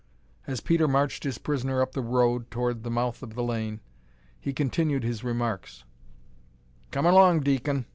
[0.47, 3.81] As Peter marched his prisoner up the road towards the mouth of the lane,
[4.39, 5.83] he continued his remarks:
[6.89, 7.85] "Come erlong, deacon.